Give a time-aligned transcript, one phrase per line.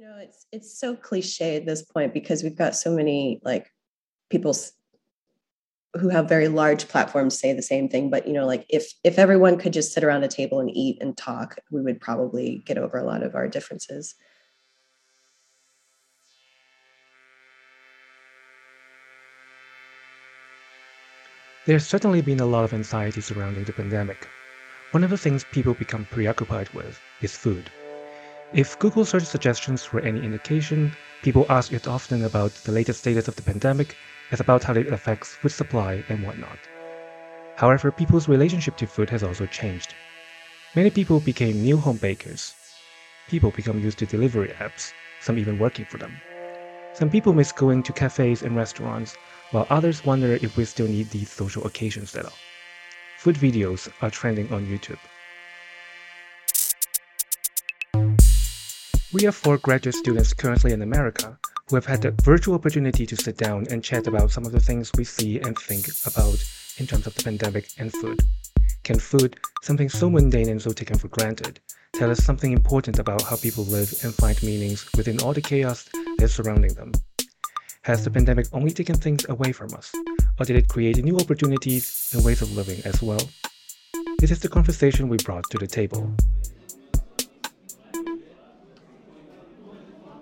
[0.00, 3.70] you know, it's it's so cliche at this point because we've got so many like
[4.30, 4.56] people
[6.00, 9.18] who have very large platforms say the same thing but you know like if if
[9.18, 12.78] everyone could just sit around a table and eat and talk we would probably get
[12.78, 14.14] over a lot of our differences
[21.66, 24.26] There's certainly been a lot of anxiety surrounding the pandemic.
[24.92, 27.70] One of the things people become preoccupied with is food.
[28.52, 30.92] If Google search suggestions were any indication,
[31.22, 33.94] people ask it often about the latest status of the pandemic
[34.32, 36.58] as about how it affects food supply and whatnot.
[37.58, 39.94] However, people's relationship to food has also changed.
[40.74, 42.56] Many people became new home bakers.
[43.28, 46.20] People become used to delivery apps, some even working for them.
[46.94, 49.14] Some people miss going to cafes and restaurants,
[49.52, 52.38] while others wonder if we still need these social occasions at all.
[53.18, 54.98] Food videos are trending on YouTube.
[59.12, 61.36] We have four graduate students currently in America
[61.68, 64.60] who have had the virtual opportunity to sit down and chat about some of the
[64.60, 66.38] things we see and think about
[66.78, 68.20] in terms of the pandemic and food.
[68.84, 71.58] Can food, something so mundane and so taken for granted,
[71.92, 75.88] tell us something important about how people live and find meanings within all the chaos
[76.18, 76.92] that's surrounding them?
[77.82, 79.92] Has the pandemic only taken things away from us,
[80.38, 83.28] or did it create new opportunities and ways of living as well?
[84.20, 86.14] This is the conversation we brought to the table.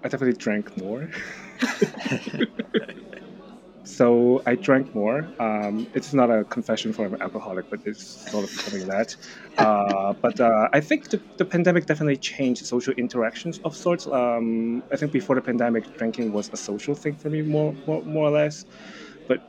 [0.04, 1.10] I definitely drank more.
[3.84, 5.28] so I drank more.
[5.41, 9.16] Um, it's not a confession for an alcoholic, but it's sort of something that.
[9.58, 14.06] Uh, but uh, I think the, the, pandemic definitely changed social interactions of sorts.
[14.06, 18.00] Um, I think before the pandemic, drinking was a social thing for me, more, more,
[18.04, 18.64] more or less.
[19.26, 19.42] But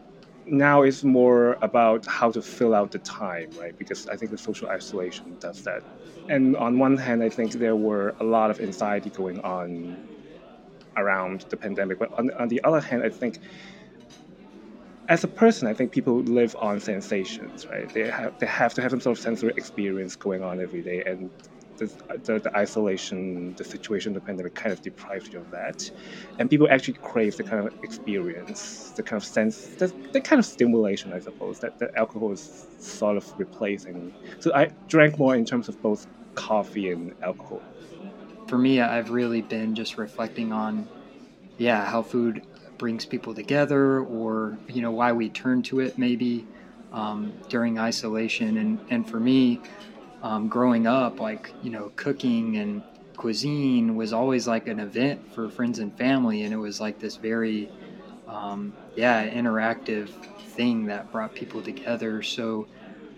[0.48, 3.78] now it's more about how to fill out the time, right?
[3.78, 5.84] Because I think the social isolation does that.
[6.28, 9.96] And on one hand, I think there were a lot of anxiety going on
[11.00, 12.00] around the pandemic.
[12.00, 13.40] But on, on the other hand, I think
[15.08, 17.92] as a person, I think people live on sensations, right?
[17.92, 21.04] They have they have to have some sort of sensory experience going on every day,
[21.06, 21.32] and
[21.80, 25.90] the, the, isolation, the situation, the pandemic kind of deprives you of that.
[26.38, 30.40] And people actually crave the kind of experience, the kind of sense, the, the kind
[30.40, 34.14] of stimulation, I suppose, that, that alcohol is sort of replacing.
[34.40, 36.06] So I drank more in terms of both
[36.36, 37.62] coffee and alcohol
[38.50, 40.90] for me, I've really been just reflecting on,
[41.58, 42.44] yeah, how food
[42.78, 46.50] brings people together, or you know why we turn to it maybe
[46.92, 48.58] um, during isolation.
[48.58, 49.64] And and for me,
[50.22, 52.86] um, growing up, like you know, cooking and
[53.18, 57.18] cuisine was always like an event for friends and family, and it was like this
[57.18, 57.72] very,
[58.28, 60.12] um, yeah, interactive
[60.56, 62.22] thing that brought people together.
[62.24, 62.70] So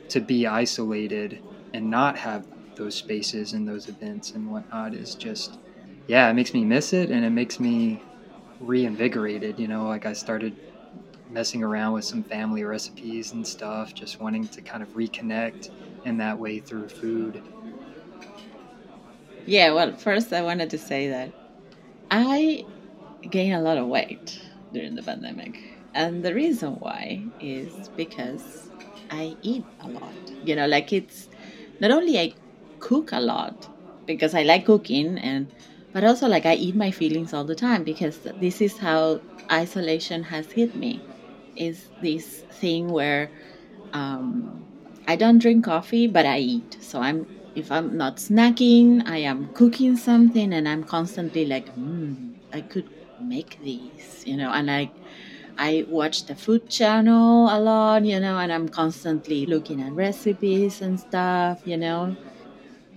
[0.09, 1.41] to be isolated
[1.73, 5.59] and not have those spaces and those events and whatnot is just
[6.07, 8.05] yeah it makes me miss it and it makes me
[8.59, 10.57] reinvigorated you know like i started
[11.27, 15.69] messing around with some family recipes and stuff just wanting to kind of reconnect
[16.03, 17.43] in that way through food.
[19.45, 21.33] Yeah well first i wanted to say that
[22.11, 22.65] i
[23.29, 24.39] gained a lot of weight
[24.73, 25.59] during the pandemic.
[25.93, 28.71] And the reason why is because
[29.09, 30.17] i eat a lot.
[30.41, 31.29] You know like it's
[31.79, 32.33] not only i
[32.81, 33.69] cook a lot
[34.07, 35.53] because I like cooking and
[35.93, 39.21] but also like I eat my feelings all the time because this is how
[39.51, 41.05] isolation has hit me
[41.55, 43.31] is this thing where
[43.93, 44.67] um,
[45.07, 46.77] I don't drink coffee but I eat.
[46.81, 52.35] So I'm if I'm not snacking I am cooking something and I'm constantly like mm,
[52.53, 54.93] I could make these you know and I
[55.57, 60.81] I watch the food channel a lot you know and I'm constantly looking at recipes
[60.81, 62.17] and stuff you know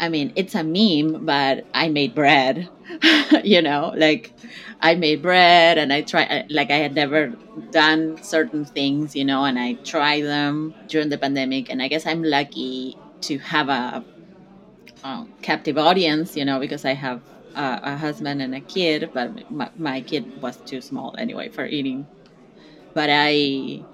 [0.00, 2.68] I mean, it's a meme, but I made bread,
[3.44, 4.34] you know, like
[4.80, 7.34] I made bread and I try, like I had never
[7.70, 11.70] done certain things, you know, and I try them during the pandemic.
[11.70, 14.04] And I guess I'm lucky to have a,
[15.04, 17.22] a captive audience, you know, because I have
[17.54, 21.66] a, a husband and a kid, but my, my kid was too small anyway for
[21.66, 22.08] eating.
[22.94, 23.86] But I,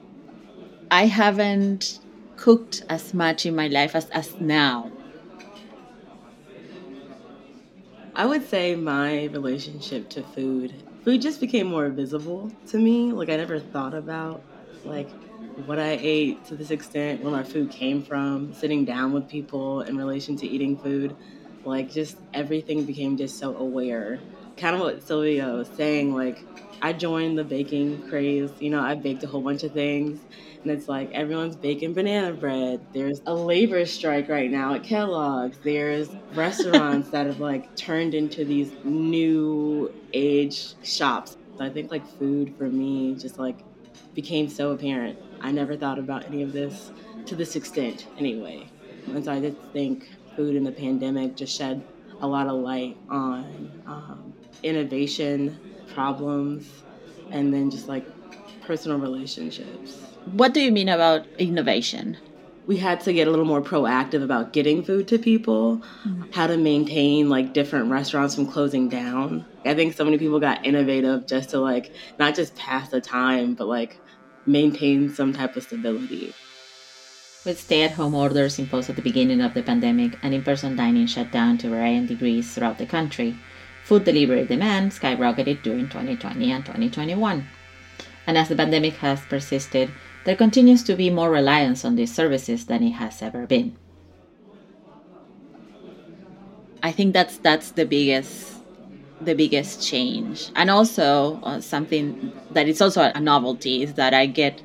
[0.91, 2.01] I haven't
[2.37, 4.93] cooked as much in my life as, as now
[8.21, 13.13] I would say my relationship to food, food just became more visible to me.
[13.13, 14.47] Like I never thought about
[14.85, 15.17] like
[15.55, 19.81] what I ate to this extent, where my food came from, sitting down with people
[19.83, 21.17] in relation to eating food.
[21.65, 24.27] Like just everything became just so aware.
[24.61, 26.45] Kind of what Sylvia was saying, like
[26.83, 28.51] I joined the baking craze.
[28.61, 30.21] You know, I baked a whole bunch of things
[30.63, 32.81] and it's like everyone's baking banana bread.
[32.93, 35.59] There's a labor strike right now at Kellogg's.
[35.59, 41.39] There's restaurants that have like turned into these new age shops.
[41.57, 43.59] So I think like food for me just like
[44.15, 45.19] became so apparent.
[45.41, 46.91] I never thought about any of this
[47.27, 48.69] to this extent anyway.
[49.07, 51.83] And so I did think food in the pandemic just shed
[52.21, 54.33] a lot of light on um,
[54.63, 55.59] innovation,
[55.95, 56.83] problems,
[57.31, 58.05] and then just like
[58.63, 59.97] personal relationships.
[60.33, 62.17] What do you mean about innovation?
[62.71, 66.31] we had to get a little more proactive about getting food to people, mm-hmm.
[66.31, 69.45] how to maintain like different restaurants from closing down.
[69.65, 73.55] I think so many people got innovative just to like not just pass the time,
[73.55, 73.99] but like
[74.47, 76.33] maintain some type of stability.
[77.43, 80.77] With stay at home orders imposed at the beginning of the pandemic and in person
[80.77, 83.35] dining shut down to varying degrees throughout the country,
[83.83, 87.49] food delivery demand skyrocketed during 2020 and 2021.
[88.27, 89.91] And as the pandemic has persisted,
[90.25, 93.75] there continues to be more reliance on these services than it has ever been.
[96.83, 98.57] I think that's that's the biggest
[99.21, 104.25] the biggest change, and also uh, something that is also a novelty is that I
[104.27, 104.63] get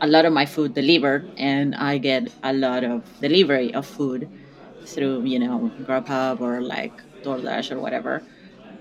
[0.00, 4.30] a lot of my food delivered, and I get a lot of delivery of food
[4.86, 8.26] through you know Grubhub or like DoorDash or whatever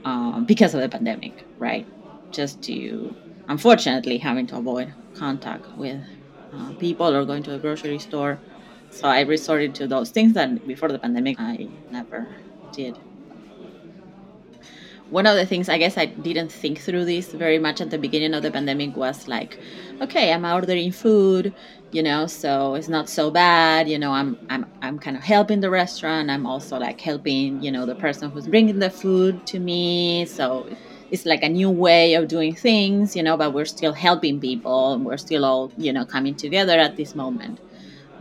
[0.03, 1.89] um, because of the pandemic, right?
[2.31, 3.17] Just to
[3.47, 6.01] unfortunately having to avoid contact with
[6.53, 8.43] uh, people or going to a grocery store.
[8.89, 12.31] So I resorted to those things that before the pandemic I never
[12.73, 12.99] did.
[15.11, 17.97] One of the things I guess I didn't think through this very much at the
[17.97, 19.59] beginning of the pandemic was like,
[19.99, 21.53] okay, I'm ordering food,
[21.91, 25.59] you know, so it's not so bad, you know, I'm I'm I'm kind of helping
[25.59, 26.29] the restaurant.
[26.29, 30.25] I'm also like helping, you know, the person who's bringing the food to me.
[30.27, 30.65] So
[31.11, 34.97] it's like a new way of doing things, you know, but we're still helping people
[34.99, 37.59] we're still all, you know, coming together at this moment.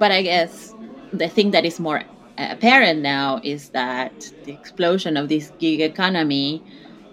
[0.00, 0.75] But I guess
[1.12, 2.02] the thing that is more
[2.50, 6.62] apparent now is that the explosion of this gig economy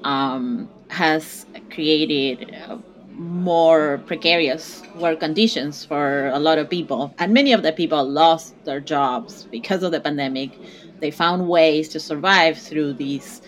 [0.04, 2.78] um, has created uh,
[3.12, 7.14] more precarious work conditions for a lot of people.
[7.18, 10.52] And many of the people lost their jobs because of the pandemic.
[11.00, 13.42] They found ways to survive through these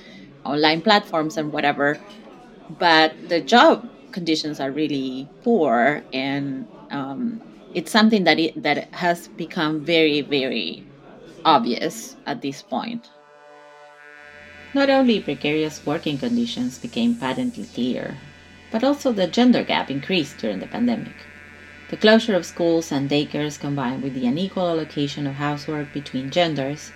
[0.43, 1.99] online platforms and whatever
[2.77, 7.41] but the job conditions are really poor and um,
[7.73, 10.85] it's something that it, that has become very very
[11.45, 13.09] obvious at this point.
[14.73, 18.17] Not only precarious working conditions became patently clear
[18.71, 21.15] but also the gender gap increased during the pandemic.
[21.89, 26.91] The closure of schools and daycares combined with the unequal allocation of housework between genders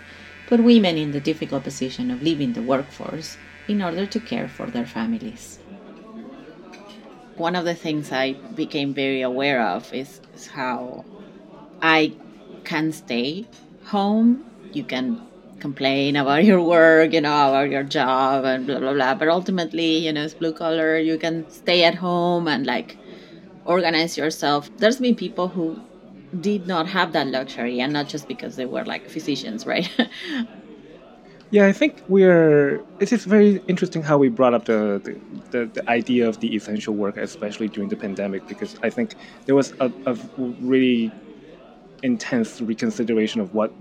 [0.47, 3.37] put women in the difficult position of leaving the workforce
[3.67, 5.57] in order to care for their families.
[7.37, 11.05] One of the things I became very aware of is, is how
[11.81, 12.13] I
[12.63, 13.47] can stay
[13.85, 14.43] home.
[14.71, 15.21] You can
[15.59, 19.15] complain about your work, you know, about your job and blah blah blah.
[19.15, 20.97] But ultimately, you know, it's blue collar.
[20.97, 22.97] You can stay at home and like
[23.65, 24.69] organize yourself.
[24.77, 25.79] There's been people who
[26.39, 29.89] did not have that luxury, and not just because they were like physicians, right?
[31.53, 32.83] Yeah, I think we're.
[32.99, 35.13] It is very interesting how we brought up the, the,
[35.51, 39.13] the, the, idea of the essential work, especially during the pandemic, because I think
[39.45, 40.17] there was a, a
[40.73, 41.11] really
[42.03, 43.71] intense reconsideration of what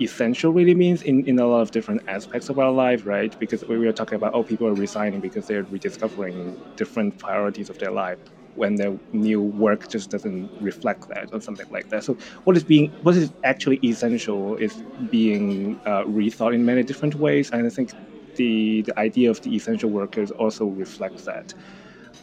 [0.00, 3.36] essential really means in, in a lot of different aspects of our life, right?
[3.38, 7.78] Because we were talking about, oh, people are resigning because they're rediscovering different priorities of
[7.78, 8.18] their life
[8.54, 12.04] when their new work just doesn't reflect that or something like that.
[12.04, 17.14] So what is being what is actually essential is being uh, rethought in many different
[17.14, 17.94] ways, and I think
[18.36, 21.54] the the idea of the essential workers also reflects that.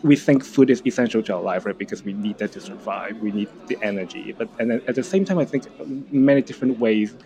[0.02, 1.78] We think food is essential to our life, right?
[1.78, 3.18] Because we need that to survive.
[3.20, 5.66] We need the energy, but and at the same time, I think
[6.10, 7.18] many different ways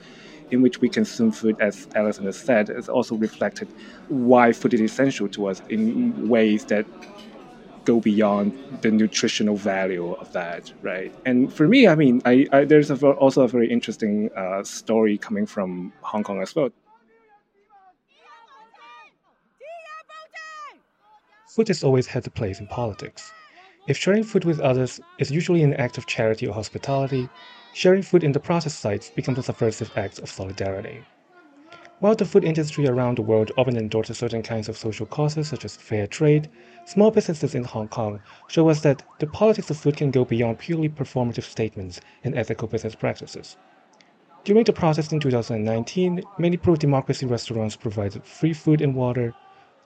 [0.51, 3.73] in which we consume food, as Allison has said, is also reflected
[4.07, 6.87] why food is essential to us in ways that
[7.85, 11.13] go beyond the nutritional value of that, right?
[11.25, 15.17] And for me, I mean, I, I there's a, also a very interesting uh, story
[15.17, 16.69] coming from Hong Kong as well.
[21.53, 23.31] Food has always had a place in politics.
[23.87, 27.29] If sharing food with others is usually an act of charity or hospitality,
[27.73, 31.03] sharing food in the process sites becomes a subversive act of solidarity.
[31.99, 35.63] While the food industry around the world often endorses certain kinds of social causes such
[35.63, 36.49] as fair trade,
[36.85, 40.57] Small businesses in Hong Kong show us that the politics of food can go beyond
[40.57, 43.57] purely performative statements and ethical business practices.
[44.43, 49.35] During the protest in 2019, many pro democracy restaurants provided free food and water,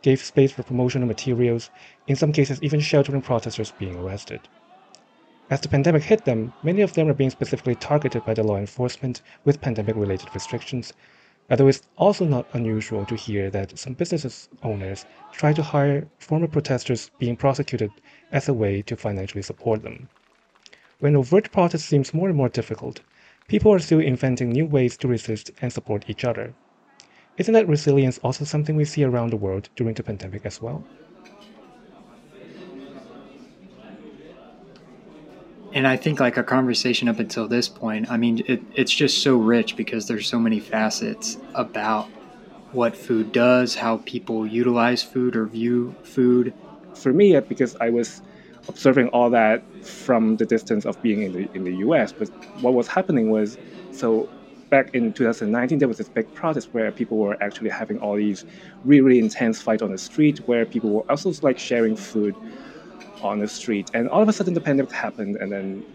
[0.07, 1.69] gave space for promotional materials,
[2.07, 4.39] in some cases, even sheltering protesters being arrested.
[5.49, 8.57] As the pandemic hit them, many of them are being specifically targeted by the law
[8.57, 10.93] enforcement with pandemic related restrictions,
[11.49, 16.47] Although it's also not unusual to hear that some business owners try to hire former
[16.47, 17.91] protesters being prosecuted
[18.33, 20.09] as a way to financially support them.
[20.99, 23.01] When overt protest seems more and more difficult,
[23.47, 26.53] people are still inventing new ways to resist and support each other.
[27.37, 30.89] Isn't that resilience also something we see around the world during the pandemic as well?
[35.71, 39.21] And I think like a conversation up until this point, I mean, it, it's just
[39.21, 42.11] so rich because there's so many facets about
[42.71, 46.55] what food does, how people utilize food or view food.
[46.95, 48.21] For me, uh, because I was
[48.67, 52.13] observing all that from the distance of being in the in the U.S.
[52.17, 53.57] But what was happening was,
[53.91, 54.31] so
[54.69, 58.45] back in 2019, there was this big protest where people were actually having all these
[58.83, 62.37] really, intense fights on the street, where people were also like sharing food
[63.21, 65.85] on the street, and all of a sudden the pandemic happened, and then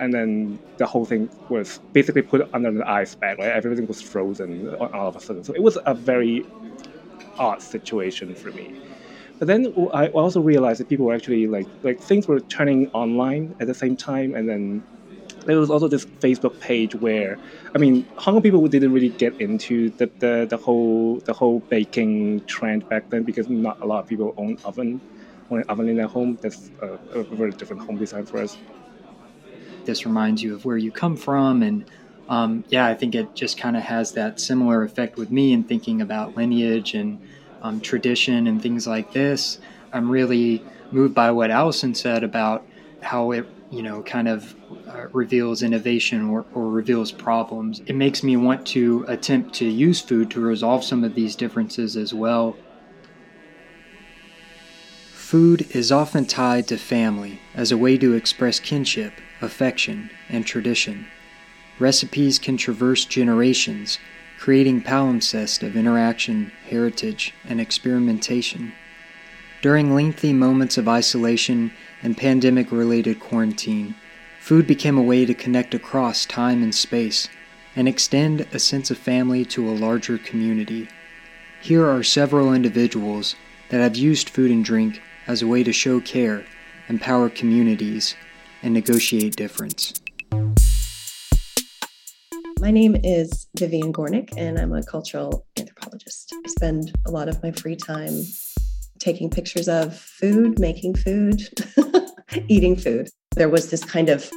[0.00, 3.50] and then the whole thing was basically put under the ice bag, right?
[3.52, 5.44] Everything was frozen all of a sudden.
[5.44, 6.48] So it was a very
[7.38, 8.74] odd situation for me.
[9.38, 13.54] But then I also realized that people were actually like like things were turning online
[13.60, 14.84] at the same time, and then
[15.48, 17.38] there was also this Facebook page where,
[17.74, 21.60] I mean, Hong Kong people didn't really get into the, the, the whole the whole
[21.60, 25.00] baking trend back then because not a lot of people own oven,
[25.50, 26.38] own an oven in their home.
[26.42, 28.58] That's a, a very different home design for us.
[29.86, 31.86] This reminds you of where you come from, and
[32.28, 35.64] um, yeah, I think it just kind of has that similar effect with me in
[35.64, 37.18] thinking about lineage and
[37.62, 39.60] um, tradition and things like this.
[39.94, 42.66] I'm really moved by what Allison said about
[43.00, 44.54] how it, you know, kind of
[44.88, 47.80] uh, reveals innovation or, or reveals problems.
[47.86, 51.96] It makes me want to attempt to use food to resolve some of these differences
[51.96, 52.56] as well.
[55.12, 61.06] Food is often tied to family as a way to express kinship, affection, and tradition.
[61.78, 63.98] Recipes can traverse generations
[64.38, 68.72] creating palimpsest of interaction, heritage, and experimentation.
[69.60, 73.94] During lengthy moments of isolation and pandemic related quarantine,
[74.40, 77.28] food became a way to connect across time and space
[77.76, 80.88] and extend a sense of family to a larger community.
[81.60, 83.36] Here are several individuals
[83.70, 86.44] that have used food and drink as a way to show care,
[86.88, 88.14] empower communities,
[88.62, 89.94] and negotiate difference.
[92.60, 96.34] My name is Vivian Gornick, and I'm a cultural anthropologist.
[96.44, 98.20] I spend a lot of my free time
[98.98, 101.42] taking pictures of food, making food,
[102.48, 103.08] eating food.
[103.36, 104.30] There was this kind of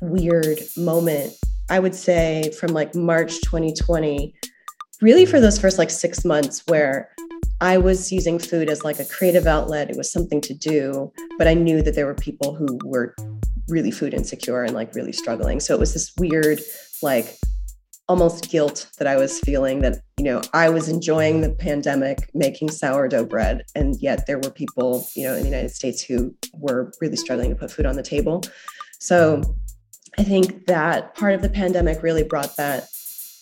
[0.00, 1.32] weird moment,
[1.70, 4.34] I would say, from like March 2020,
[5.00, 7.10] really for those first like six months where
[7.60, 9.90] I was using food as like a creative outlet.
[9.90, 13.14] It was something to do, but I knew that there were people who were
[13.68, 15.60] really food insecure and like really struggling.
[15.60, 16.60] So it was this weird
[17.02, 17.36] like
[18.08, 22.70] almost guilt that I was feeling that, you know, I was enjoying the pandemic making
[22.70, 23.64] sourdough bread.
[23.74, 27.50] And yet there were people, you know, in the United States who were really struggling
[27.50, 28.42] to put food on the table.
[28.98, 29.42] So
[30.18, 32.88] I think that part of the pandemic really brought that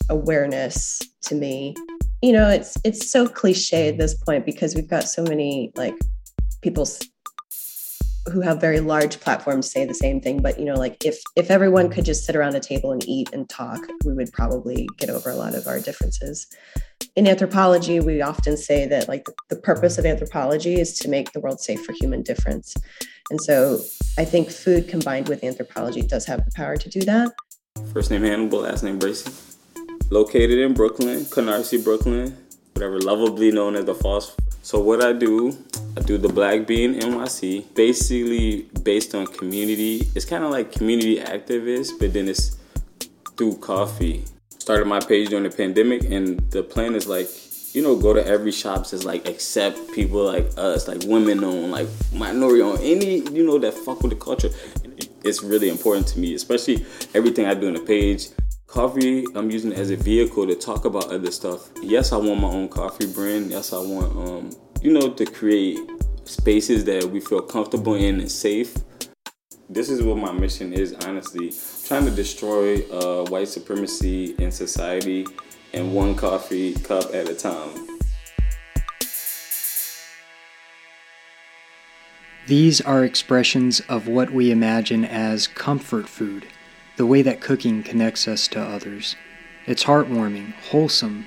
[0.09, 1.75] awareness to me.
[2.23, 5.95] You know, it's it's so cliche at this point because we've got so many like
[6.63, 6.87] people
[8.31, 11.51] who have very large platforms say the same thing but you know like if if
[11.51, 15.11] everyone could just sit around a table and eat and talk we would probably get
[15.11, 16.47] over a lot of our differences.
[17.17, 21.41] In anthropology we often say that like the purpose of anthropology is to make the
[21.41, 22.75] world safe for human difference.
[23.31, 23.81] And so
[24.19, 27.33] i think food combined with anthropology does have the power to do that.
[27.93, 29.33] First name hannibal last name bracy
[30.11, 32.37] located in brooklyn canarsie brooklyn
[32.75, 35.59] whatever lovably known as the falls so what I do,
[35.97, 40.07] I do the Black Bean NYC, basically based on community.
[40.15, 42.57] It's kind of like community activists, but then it's
[43.37, 44.25] through coffee.
[44.59, 47.29] Started my page during the pandemic, and the plan is like,
[47.75, 51.73] you know, go to every shop says like accept people like us, like women on,
[51.73, 54.51] like minority on, any you know that fuck with the culture.
[55.25, 58.29] It's really important to me, especially everything I do on the page.
[58.73, 61.69] Coffee, I'm using it as a vehicle to talk about other stuff.
[61.83, 63.51] Yes, I want my own coffee brand.
[63.51, 64.51] Yes, I want, um,
[64.81, 65.79] you know, to create
[66.25, 68.75] spaces that we feel comfortable in and safe.
[69.69, 71.53] This is what my mission is, honestly.
[71.85, 75.27] trying to destroy uh, white supremacy in society
[75.75, 77.99] and one coffee cup at a time.
[82.47, 86.47] These are expressions of what we imagine as comfort food
[87.03, 89.17] the way that cooking connects us to others.
[89.67, 91.27] It's heartwarming, wholesome,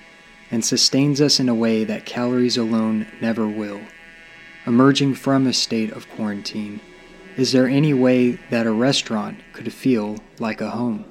[0.50, 3.82] and sustains us in a way that calories alone never will.
[4.65, 6.79] Emerging from a state of quarantine,
[7.36, 11.03] is there any way that a restaurant could feel like a home?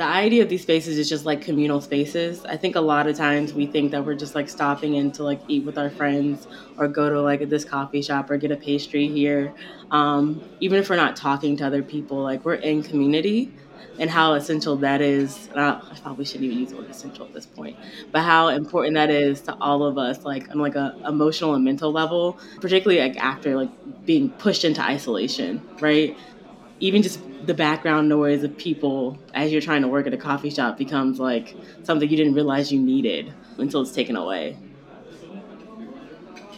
[0.00, 2.42] The idea of these spaces is just like communal spaces.
[2.46, 5.24] I think a lot of times we think that we're just like stopping in to
[5.24, 8.56] like eat with our friends or go to like this coffee shop or get a
[8.56, 9.52] pastry here.
[9.90, 13.52] Um, even if we're not talking to other people, like we're in community
[13.98, 15.50] and how essential that is.
[15.54, 17.76] I, I probably shouldn't even use the word essential at this point,
[18.10, 21.62] but how important that is to all of us, like on like a emotional and
[21.62, 23.70] mental level, particularly like after like
[24.06, 26.16] being pushed into isolation, right?
[26.80, 30.50] Even just the background noise of people as you're trying to work at a coffee
[30.50, 34.56] shop becomes like something you didn't realize you needed until it's taken away.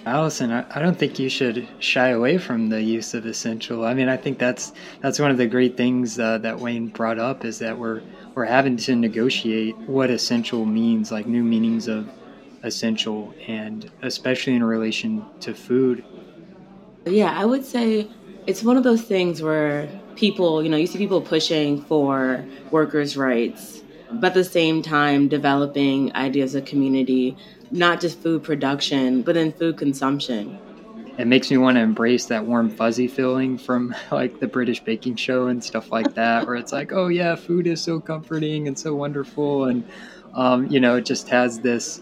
[0.05, 3.85] Allison, I, I don't think you should shy away from the use of essential.
[3.85, 7.21] I mean, I think that's that's one of the great things uh, that Wayne brought
[7.21, 8.03] up is that we're
[8.35, 12.11] we're having to negotiate what essential means, like new meanings of
[12.65, 16.05] essential, and especially in relation to food.
[17.05, 18.09] Yeah, I would say
[18.47, 23.17] it's one of those things where people, you know, you see people pushing for workers'
[23.17, 27.37] rights, but at the same time developing ideas of community,
[27.71, 30.59] not just food production, but in food consumption.
[31.19, 35.17] It makes me want to embrace that warm fuzzy feeling from like the British baking
[35.17, 38.79] show and stuff like that, where it's like, oh yeah, food is so comforting and
[38.79, 39.85] so wonderful, and
[40.35, 42.01] um, you know, it just has this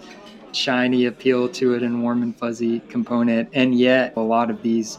[0.52, 4.98] shiny appeal to it and warm and fuzzy component, and yet a lot of these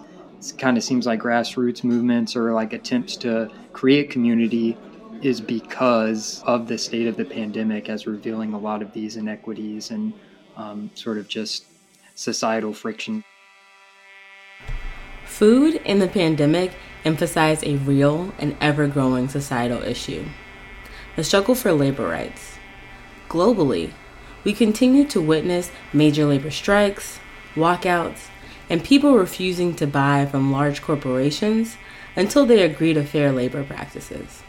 [0.58, 4.78] kind of seems like grassroots movements or like attempts to create community
[5.22, 9.92] is because of the state of the pandemic as revealing a lot of these inequities
[9.92, 10.14] and
[10.58, 11.66] um, sort of just
[12.16, 13.24] societal friction.
[15.26, 16.74] Food in the pandemic
[17.06, 20.26] emphasized a real and ever growing societal issue
[21.16, 22.58] the struggle for labor rights.
[23.28, 23.92] Globally,
[24.44, 27.20] we continue to witness major labor strikes,
[27.54, 28.28] walkouts,
[28.72, 31.76] and people refusing to buy from large corporations
[32.16, 34.44] until they agree to fair labor practices.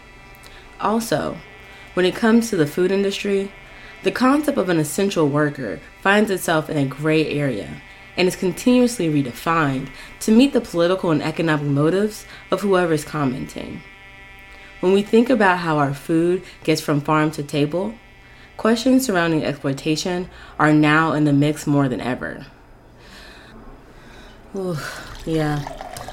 [0.81, 1.37] Also,
[1.95, 3.51] when it comes to the food industry,
[4.05, 7.83] the concept of an essential worker finds itself in a gray area
[8.17, 9.89] and is continuously redefined
[10.21, 13.83] to meet the political and economic motives of whoever is commenting.
[14.79, 17.95] When we think about how our food gets from farm to table,
[18.57, 22.47] questions surrounding exploitation are now in the mix more than ever.
[24.55, 24.77] Ooh,
[25.25, 25.65] yeah.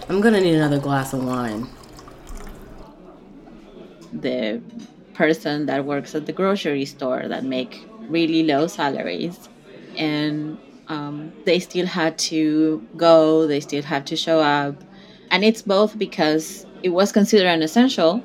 [0.08, 1.68] I'm gonna need another glass of wine.
[4.14, 4.62] The
[5.14, 9.50] person that works at the grocery store that make really low salaries
[9.98, 14.76] and um, they still had to go they still have to show up
[15.30, 18.24] and it's both because it was considered an essential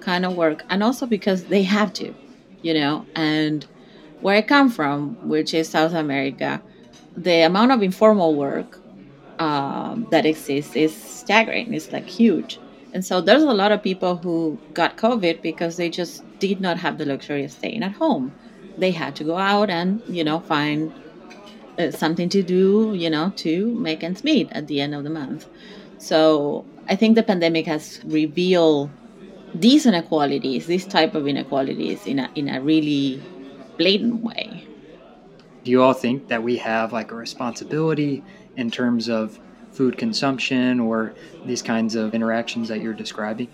[0.00, 2.14] kind of work and also because they have to
[2.62, 3.66] you know and
[4.22, 6.60] where i come from which is south america
[7.16, 8.80] the amount of informal work
[9.38, 11.74] um, that exists is staggering.
[11.74, 12.58] It's like huge.
[12.92, 16.78] And so there's a lot of people who got COVID because they just did not
[16.78, 18.32] have the luxury of staying at home.
[18.78, 20.92] They had to go out and, you know, find
[21.78, 25.10] uh, something to do, you know, to make ends meet at the end of the
[25.10, 25.46] month.
[25.98, 28.90] So I think the pandemic has revealed
[29.54, 33.22] these inequalities, this type of inequalities, in a, in a really
[33.76, 34.66] blatant way.
[35.66, 38.24] Do you all think that we have like a responsibility
[38.56, 39.40] in terms of
[39.72, 43.50] food consumption or these kinds of interactions that you're describing?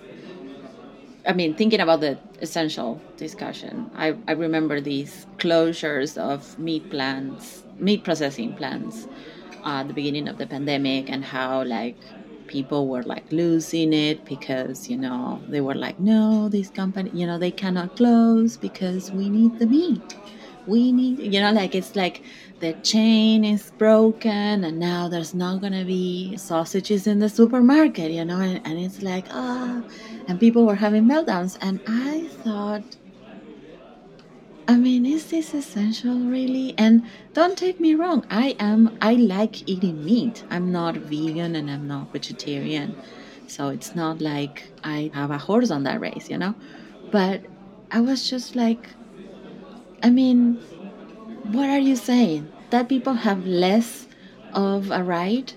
[1.27, 7.65] I mean, thinking about the essential discussion, I, I remember these closures of meat plants,
[7.79, 9.09] meat processing plants
[9.65, 11.97] uh, at the beginning of the pandemic, and how like
[12.47, 17.27] people were like losing it because you know they were like, no, this company, you
[17.27, 20.17] know, they cannot close because we need the meat.
[20.67, 22.23] We need, you know, like it's like
[22.61, 28.25] the chain is broken and now there's not gonna be sausages in the supermarket, you
[28.25, 29.91] know, and, and it's like, ah, oh.
[30.29, 31.59] and people were having meltdowns.
[31.61, 32.85] And I thought,
[34.69, 36.75] I mean, is this essential really?
[36.79, 40.45] And don't take me wrong, I am, I like eating meat.
[40.51, 42.95] I'm not vegan and I'm not vegetarian.
[43.49, 46.55] So it's not like I have a horse on that race, you know?
[47.11, 47.43] But
[47.91, 48.89] I was just like,
[50.03, 50.57] I mean,
[51.53, 52.51] what are you saying?
[52.71, 54.07] That people have less
[54.53, 55.55] of a right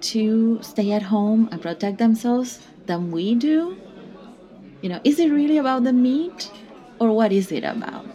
[0.00, 3.76] to stay at home and protect themselves than we do?
[4.82, 6.50] You know, is it really about the meat
[6.98, 8.06] or what is it about?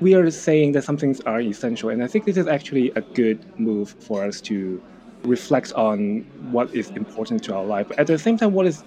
[0.00, 3.00] We are saying that some things are essential, and I think this is actually a
[3.00, 4.82] good move for us to
[5.22, 7.88] reflect on what is important to our life.
[7.88, 8.82] But at the same time, what is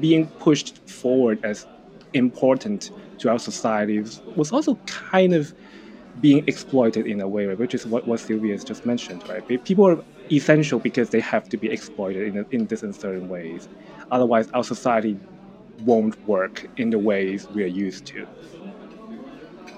[0.00, 1.66] being pushed forward as
[2.12, 5.54] important to our societies was also kind of
[6.20, 7.58] being exploited in a way, right?
[7.58, 9.46] which is what, what Sylvia has just mentioned, right?
[9.64, 13.68] People are essential because they have to be exploited in, in this and certain ways.
[14.10, 15.18] Otherwise, our society
[15.84, 18.26] won't work in the ways we are used to.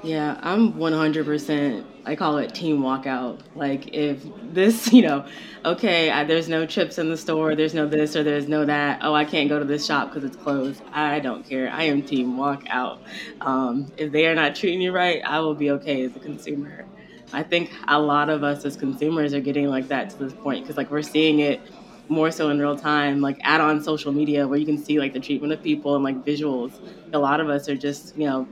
[0.03, 1.85] Yeah, I'm 100%.
[2.05, 3.43] I call it team walkout.
[3.55, 5.27] Like, if this, you know,
[5.65, 8.99] okay, I, there's no chips in the store, there's no this or there's no that.
[9.03, 10.83] Oh, I can't go to this shop because it's closed.
[10.93, 11.71] I don't care.
[11.71, 13.01] I am team walkout.
[13.41, 16.89] Um, if they are not treating you right, I will be okay as a consumer.
[17.33, 20.65] I think a lot of us as consumers are getting like that to this point
[20.65, 21.63] because, like, we're seeing it
[22.09, 25.13] more so in real time, like add on social media where you can see like
[25.15, 26.81] the treatment of people and like visuals.
[27.13, 28.49] A lot of us are just, you know,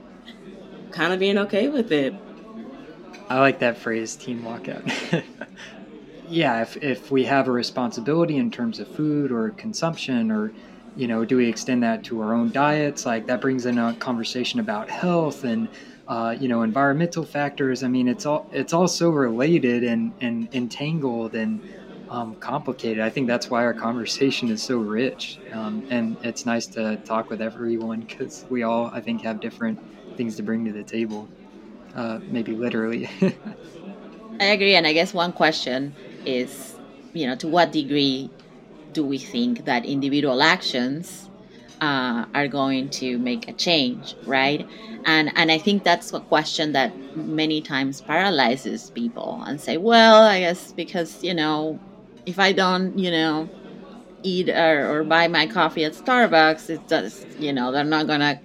[0.91, 2.13] kind of being okay with it.
[3.31, 4.83] I like that phrase, team walkout.
[6.23, 10.53] yeah, if, if we have a responsibility in terms of food or consumption, or,
[10.95, 13.05] you know, do we extend that to our own diets?
[13.05, 15.69] Like that brings in a conversation about health and,
[16.07, 17.83] uh, you know, environmental factors.
[17.83, 21.61] I mean, it's all it's all so related and, and entangled and
[22.09, 22.99] um, complicated.
[23.03, 27.29] I think that's why our conversation is so rich, um, and it's nice to talk
[27.29, 29.79] with everyone because we all, I think, have different
[30.17, 31.31] things to bring to the table.
[31.93, 33.09] Uh, maybe literally.
[34.39, 36.79] I agree, and I guess one question is,
[37.13, 38.33] you know, to what degree
[38.91, 41.29] do we think that individual actions
[41.81, 44.67] uh, are going to make a change, right?
[45.05, 50.23] And and I think that's a question that many times paralyzes people and say, well,
[50.23, 51.81] I guess because you know,
[52.25, 53.51] if I don't, you know,
[54.23, 58.41] eat or, or buy my coffee at Starbucks, it does, you know, they're not gonna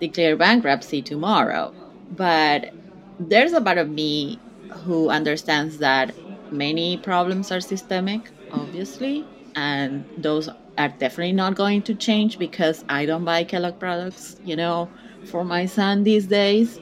[0.00, 1.74] declare bankruptcy tomorrow.
[2.10, 2.72] But
[3.18, 4.38] there's a part of me
[4.70, 6.14] who understands that
[6.52, 13.06] many problems are systemic, obviously, and those are definitely not going to change because I
[13.06, 14.88] don't buy Kellogg products, you know,
[15.26, 16.80] for my son these days.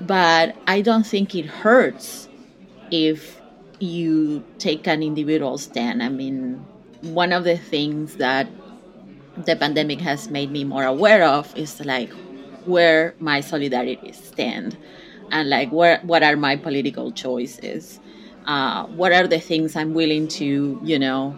[0.00, 2.28] But I don't think it hurts
[2.90, 3.40] if
[3.78, 6.02] you take an individual stand.
[6.02, 6.64] I mean,
[7.02, 8.48] one of the things that
[9.44, 12.10] the pandemic has made me more aware of is like
[12.64, 14.76] where my solidarity stand
[15.30, 18.00] and like where what are my political choices
[18.46, 21.36] uh, what are the things i'm willing to you know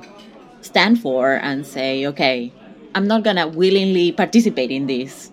[0.60, 2.52] stand for and say okay
[2.94, 5.30] i'm not gonna willingly participate in this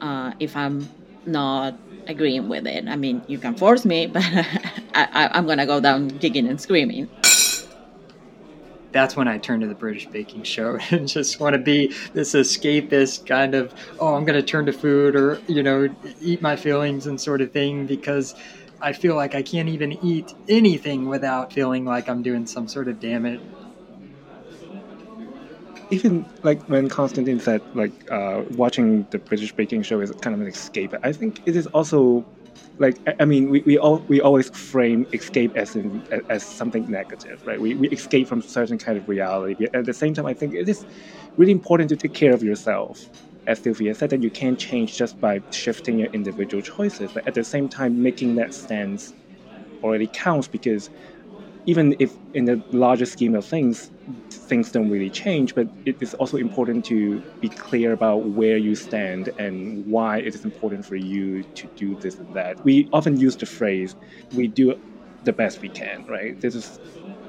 [0.00, 0.88] uh, if i'm
[1.26, 2.88] not agreeing with it.
[2.88, 4.22] I mean you can force me but
[4.94, 7.08] I, i'm gonna go down kicking and screaming
[8.92, 12.34] that's when I turn to the British Baking Show and just want to be this
[12.34, 15.88] escapist kind of, oh, I'm going to turn to food or, you know,
[16.20, 18.34] eat my feelings and sort of thing because
[18.80, 22.88] I feel like I can't even eat anything without feeling like I'm doing some sort
[22.88, 23.40] of damage.
[25.90, 30.40] Even like when Constantine said, like uh, watching the British Baking Show is kind of
[30.40, 30.94] an escape.
[31.02, 32.24] I think it is also
[32.82, 37.42] like I mean, we, we all we always frame escape as in as something negative,
[37.46, 37.60] right?
[37.60, 39.68] We, we escape from certain kind of reality.
[39.74, 40.86] At the same time, I think it is
[41.36, 43.10] really important to take care of yourself.
[43.46, 47.34] As Sylvia said, that you can't change just by shifting your individual choices, but at
[47.34, 49.14] the same time, making that stance
[49.82, 50.90] already counts because
[51.66, 53.90] even if in the larger scheme of things,
[54.32, 58.74] things don't really change, but it is also important to be clear about where you
[58.74, 62.58] stand and why it is important for you to do this and that.
[62.64, 63.94] We often use the phrase,
[64.30, 64.74] we do
[65.22, 66.40] the best we can, right?
[66.40, 66.78] This is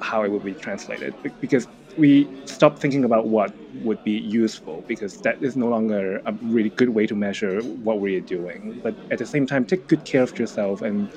[0.01, 5.19] how it would be translated because we stop thinking about what would be useful because
[5.23, 8.79] that is no longer a really good way to measure what we're doing.
[8.83, 11.13] But at the same time, take good care of yourself and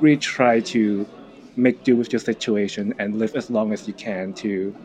[0.00, 1.08] really try to
[1.56, 4.76] make do with your situation and live as long as you can to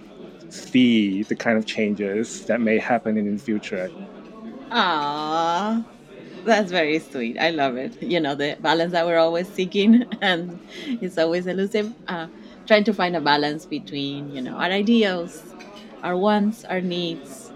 [0.49, 3.91] see the kind of changes that may happen in the future.
[4.71, 5.83] Ah,
[6.43, 7.37] that's very sweet.
[7.39, 7.97] I love it.
[8.01, 10.61] You know, the balance that we're always seeking, and
[11.01, 11.93] it's always elusive.
[12.07, 12.27] Uh,
[12.67, 15.55] trying to find a balance between, you know, our ideals,
[16.03, 17.53] our wants, our needs,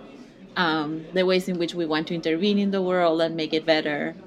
[0.55, 3.65] um, the ways in which we want to intervene in the world and make it
[3.65, 4.17] better,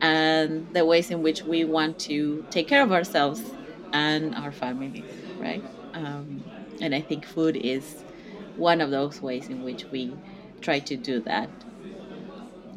[0.00, 3.54] and the ways in which we want to take care of ourselves
[3.92, 5.04] and our families,
[5.38, 5.62] right?
[5.94, 6.42] Um,
[6.80, 8.02] and I think food is
[8.56, 10.14] one of those ways in which we
[10.60, 11.48] try to do that.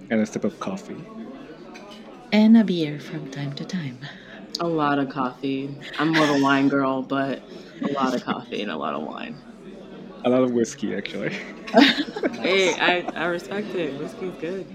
[0.09, 1.03] And a sip of coffee.
[2.31, 3.99] And a beer from time to time.
[4.59, 5.75] A lot of coffee.
[5.99, 7.41] I'm more of a wine girl, but
[7.81, 9.35] a lot of coffee and a lot of wine.
[10.23, 11.29] A lot of whiskey, actually.
[12.39, 13.97] hey, I, I respect it.
[13.99, 14.65] Whiskey's good.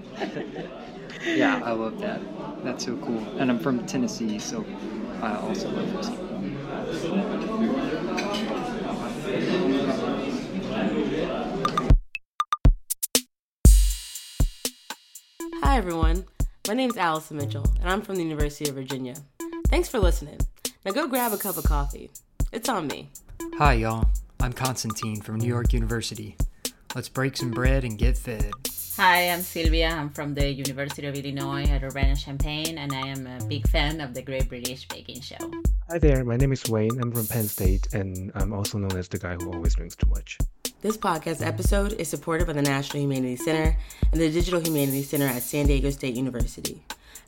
[1.25, 2.21] yeah, I love that.
[2.63, 3.19] That's so cool.
[3.37, 4.65] And I'm from Tennessee, so
[5.21, 6.30] I also love whiskey.
[6.91, 6.97] Hi,
[15.77, 16.25] everyone.
[16.67, 19.15] My name is Allison Mitchell, and I'm from the University of Virginia.
[19.69, 20.37] Thanks for listening.
[20.83, 22.11] Now go grab a cup of coffee.
[22.51, 23.09] It's on me.
[23.57, 24.09] Hi, y'all.
[24.41, 26.35] I'm Constantine from New York University.
[26.93, 28.51] Let's break some bread and get fed.
[29.01, 29.89] Hi, I'm Sylvia.
[29.89, 34.13] I'm from the University of Illinois at Urbana-Champaign, and I am a big fan of
[34.13, 35.51] the Great British Baking Show.
[35.89, 37.01] Hi there, my name is Wayne.
[37.01, 40.07] I'm from Penn State, and I'm also known as the guy who always drinks too
[40.07, 40.37] much.
[40.81, 43.75] This podcast episode is supported by the National Humanities Center
[44.11, 46.79] and the Digital Humanities Center at San Diego State University.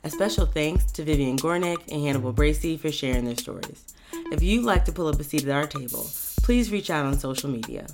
[0.04, 3.92] A special thanks to Vivian Gornick and Hannibal Bracy for sharing their stories.
[4.30, 6.06] If you'd like to pull up a seat at our table,
[6.44, 7.88] please reach out on social media.